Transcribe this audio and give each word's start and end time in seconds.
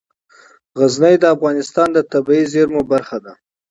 غزني 0.79 1.15
د 1.21 1.25
افغانستان 1.35 1.87
د 1.93 1.97
طبیعي 2.11 2.45
زیرمو 2.53 2.81
برخه 2.91 3.17
ده. 3.25 3.33